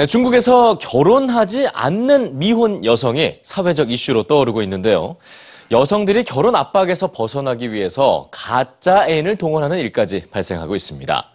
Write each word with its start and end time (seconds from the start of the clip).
네, 0.00 0.06
중국에서 0.06 0.78
결혼하지 0.78 1.68
않는 1.74 2.38
미혼 2.38 2.86
여성이 2.86 3.36
사회적 3.42 3.90
이슈로 3.90 4.22
떠오르고 4.22 4.62
있는데요. 4.62 5.16
여성들이 5.70 6.24
결혼 6.24 6.56
압박에서 6.56 7.12
벗어나기 7.12 7.70
위해서 7.70 8.28
가짜 8.30 9.06
애인을 9.06 9.36
동원하는 9.36 9.78
일까지 9.78 10.24
발생하고 10.30 10.74
있습니다. 10.74 11.30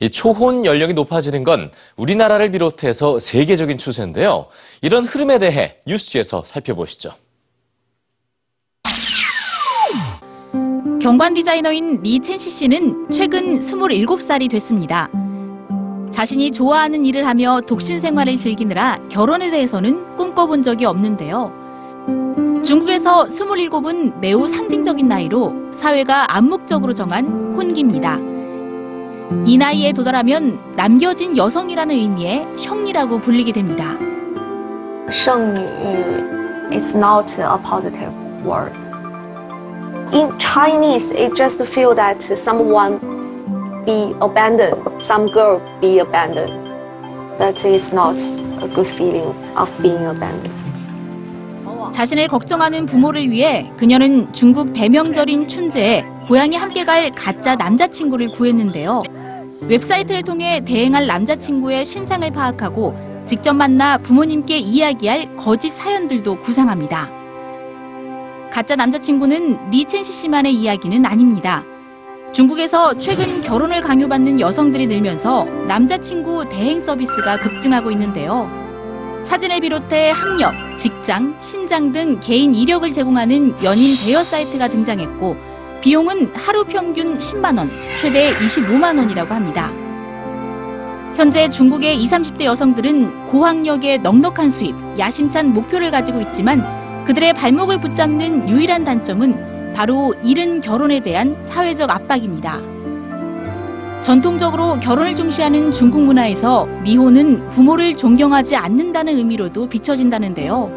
이 0.00 0.10
초혼 0.10 0.66
연령이 0.66 0.92
높아지는 0.92 1.44
건 1.44 1.72
우리나라를 1.96 2.50
비롯해서 2.50 3.18
세계적인 3.18 3.78
추세인데요. 3.78 4.48
이런 4.82 5.06
흐름에 5.06 5.38
대해 5.38 5.76
뉴스지에서 5.86 6.42
살펴보시죠. 6.44 7.12
경관 11.00 11.32
디자이너인 11.32 12.02
리 12.02 12.20
첸시 12.20 12.50
씨는 12.50 13.08
최근 13.10 13.60
27살이 13.60 14.50
됐습니다. 14.50 15.08
자신이 16.10 16.50
좋아하는 16.52 17.06
일을 17.06 17.26
하며 17.26 17.60
독신 17.60 18.00
생활을 18.00 18.38
즐기느라 18.38 18.98
결혼에 19.08 19.50
대해서는 19.50 20.16
꿈꿔본 20.16 20.62
적이 20.62 20.86
없는데요. 20.86 21.52
중국에서 22.64 23.24
27은 23.24 24.18
매우 24.20 24.46
상징적인 24.46 25.08
나이로 25.08 25.72
사회가 25.72 26.36
암묵적으로 26.36 26.92
정한 26.92 27.54
혼기입니다. 27.56 28.18
이 29.46 29.56
나이에 29.56 29.92
도달하면 29.92 30.58
남겨진 30.76 31.36
여성이라는 31.36 31.94
의미의 31.94 32.46
형리라고 32.58 33.20
불리게 33.20 33.52
됩니다. 33.52 33.96
剩女 35.10 35.60
is 36.72 36.96
not 36.96 37.32
a 37.40 37.56
positive 37.62 38.12
word. 38.44 38.72
In 40.12 40.36
Chinese, 40.38 41.10
it 41.12 41.34
just 41.34 41.62
feel 41.64 41.94
that 41.94 42.20
someone 42.36 42.98
be 43.84 44.14
abandoned, 44.20 44.76
some 45.00 45.30
girl 45.32 45.60
be 45.80 45.98
abandoned, 46.00 46.52
but 47.38 47.64
it's 47.64 47.92
not 47.92 48.16
a 48.62 48.68
good 48.68 48.86
feeling 48.86 49.34
of 49.56 49.70
being 49.82 50.04
abandoned. 50.06 50.50
자신을 51.92 52.28
걱정하는 52.28 52.86
부모를 52.86 53.30
위해 53.30 53.70
그녀는 53.76 54.32
중국 54.32 54.72
대명절인 54.72 55.48
춘제에 55.48 56.04
고향이 56.28 56.56
함께 56.56 56.84
갈 56.84 57.10
가짜 57.10 57.56
남자친구를 57.56 58.30
구했는데요. 58.32 59.02
웹사이트를 59.68 60.22
통해 60.22 60.62
대행할 60.64 61.06
남자친구의 61.06 61.84
신상을 61.84 62.30
파악하고 62.30 62.94
직접 63.26 63.54
만나 63.54 63.98
부모님께 63.98 64.58
이야기할 64.58 65.36
거짓 65.36 65.70
사연들도 65.70 66.40
구상합니다. 66.40 67.10
가짜 68.50 68.76
남자친구는 68.76 69.70
리첸시 69.70 70.12
씨만의 70.12 70.54
이야기는 70.54 71.04
아닙니다. 71.06 71.64
중국에서 72.32 72.96
최근 72.96 73.42
결혼을 73.42 73.80
강요받는 73.82 74.38
여성들이 74.38 74.86
늘면서 74.86 75.44
남자친구 75.66 76.48
대행 76.48 76.78
서비스가 76.78 77.38
급증하고 77.38 77.90
있는데요. 77.90 78.48
사진을 79.24 79.60
비롯해 79.60 80.10
학력, 80.10 80.54
직장, 80.78 81.36
신장 81.40 81.90
등 81.90 82.20
개인 82.20 82.54
이력을 82.54 82.90
제공하는 82.92 83.62
연인 83.64 83.96
대여 83.96 84.22
사이트가 84.22 84.68
등장했고 84.68 85.36
비용은 85.80 86.32
하루 86.34 86.64
평균 86.64 87.16
10만 87.16 87.58
원, 87.58 87.70
최대 87.96 88.32
25만 88.34 88.96
원이라고 88.96 89.34
합니다. 89.34 89.72
현재 91.16 91.50
중국의 91.50 92.00
20, 92.00 92.18
30대 92.18 92.44
여성들은 92.44 93.26
고학력의 93.26 93.98
넉넉한 93.98 94.50
수입, 94.50 94.74
야심찬 94.98 95.52
목표를 95.52 95.90
가지고 95.90 96.20
있지만 96.20 97.04
그들의 97.04 97.32
발목을 97.34 97.80
붙잡는 97.80 98.48
유일한 98.48 98.84
단점은 98.84 99.49
바로 99.74 100.14
이른 100.22 100.60
결혼에 100.60 101.00
대한 101.00 101.36
사회적 101.42 101.90
압박입니다. 101.90 102.60
전통적으로 104.02 104.80
결혼을 104.80 105.14
중시하는 105.14 105.72
중국 105.72 106.02
문화에서 106.02 106.66
미혼은 106.82 107.50
부모를 107.50 107.96
존경하지 107.96 108.56
않는다는 108.56 109.16
의미로도 109.16 109.68
비춰진다는데요. 109.68 110.70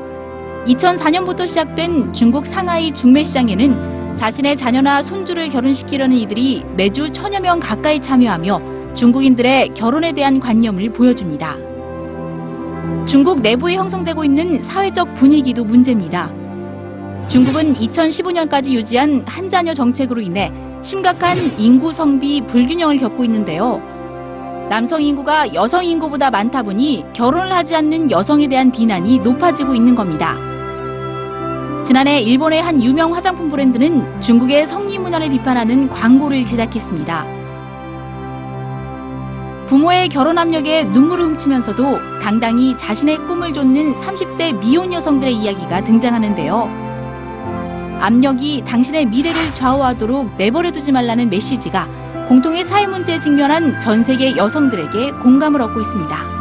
2004년부터 0.67 1.47
시작된 1.47 2.13
중국 2.13 2.45
상하이 2.45 2.91
중매시장에는 2.91 4.15
자신의 4.15 4.57
자녀나 4.57 5.01
손주를 5.01 5.49
결혼시키려는 5.49 6.15
이들이 6.17 6.63
매주 6.75 7.09
천여 7.09 7.39
명 7.39 7.59
가까이 7.59 7.99
참여하며 7.99 8.93
중국인들의 8.93 9.69
결혼에 9.69 10.11
대한 10.11 10.39
관념을 10.39 10.89
보여줍니다. 10.89 11.57
중국 13.05 13.41
내부에 13.41 13.75
형성되고 13.75 14.23
있는 14.23 14.61
사회적 14.61 15.15
분위기도 15.15 15.65
문제입니다. 15.65 16.42
중국은 17.27 17.73
2015년까지 17.73 18.69
유지한 18.71 19.23
한 19.25 19.49
자녀 19.49 19.73
정책으로 19.73 20.21
인해 20.21 20.51
심각한 20.81 21.37
인구 21.57 21.91
성비 21.91 22.41
불균형을 22.41 22.97
겪고 22.97 23.23
있는데요. 23.23 23.81
남성 24.69 25.01
인구가 25.01 25.53
여성 25.53 25.83
인구보다 25.83 26.29
많다 26.29 26.63
보니 26.63 27.05
결혼을 27.13 27.51
하지 27.51 27.75
않는 27.75 28.11
여성에 28.11 28.47
대한 28.47 28.71
비난이 28.71 29.19
높아지고 29.19 29.75
있는 29.75 29.95
겁니다. 29.95 30.35
지난해 31.83 32.21
일본의 32.21 32.61
한 32.61 32.81
유명 32.81 33.13
화장품 33.13 33.49
브랜드는 33.49 34.21
중국의 34.21 34.65
성리 34.65 34.97
문화를 34.97 35.29
비판하는 35.29 35.89
광고를 35.89 36.45
제작했습니다. 36.45 37.43
부모의 39.67 40.09
결혼 40.09 40.37
압력에 40.37 40.85
눈물을 40.85 41.25
훔치면서도 41.25 42.19
당당히 42.21 42.77
자신의 42.77 43.17
꿈을 43.27 43.53
좇는 43.53 43.95
30대 43.95 44.59
미혼 44.59 44.93
여성들의 44.93 45.33
이야기가 45.33 45.83
등장하는데요. 45.83 46.82
압력이 48.03 48.65
당신의 48.65 49.05
미래를 49.05 49.53
좌우하도록 49.53 50.35
내버려두지 50.35 50.91
말라는 50.91 51.29
메시지가 51.29 51.87
공통의 52.27 52.65
사회 52.65 52.85
문제에 52.85 53.17
직면한 53.17 53.79
전 53.79 54.03
세계 54.03 54.35
여성들에게 54.35 55.11
공감을 55.23 55.61
얻고 55.61 55.79
있습니다. 55.79 56.32